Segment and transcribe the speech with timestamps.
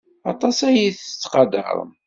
[0.31, 1.91] Aṭas ay t-yettqadaren.